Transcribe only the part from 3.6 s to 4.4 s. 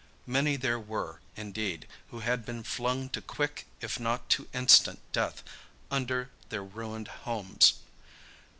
if not